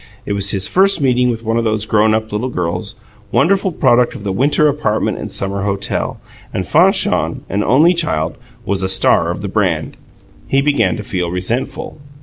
[0.25, 2.95] It was his first meeting with one of those grown up little girls,
[3.31, 6.19] wonderful product of the winter apartment and summer hotel;
[6.51, 8.35] and Fanchon, an only child,
[8.65, 9.97] was a star of the brand.
[10.47, 11.99] He began to feel resentful.